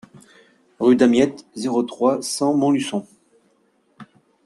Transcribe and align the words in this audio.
Rue 0.79 0.95
Damiette, 0.95 1.45
zéro 1.53 1.83
trois, 1.83 2.23
cent 2.23 2.55
Montluçon 2.57 3.05